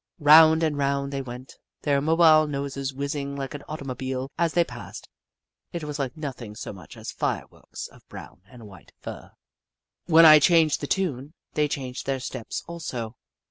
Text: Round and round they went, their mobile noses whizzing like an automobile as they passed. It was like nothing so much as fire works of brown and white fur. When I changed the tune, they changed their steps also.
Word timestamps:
Round 0.17 0.63
and 0.63 0.79
round 0.79 1.13
they 1.13 1.21
went, 1.21 1.59
their 1.83 2.01
mobile 2.01 2.47
noses 2.47 2.91
whizzing 2.91 3.35
like 3.35 3.53
an 3.53 3.61
automobile 3.69 4.31
as 4.35 4.53
they 4.53 4.63
passed. 4.63 5.07
It 5.73 5.83
was 5.83 5.99
like 5.99 6.17
nothing 6.17 6.55
so 6.55 6.73
much 6.73 6.97
as 6.97 7.11
fire 7.11 7.45
works 7.51 7.87
of 7.87 8.07
brown 8.09 8.41
and 8.49 8.65
white 8.65 8.93
fur. 8.99 9.29
When 10.07 10.25
I 10.25 10.39
changed 10.39 10.81
the 10.81 10.87
tune, 10.87 11.35
they 11.53 11.67
changed 11.67 12.07
their 12.07 12.19
steps 12.19 12.63
also. 12.65 13.15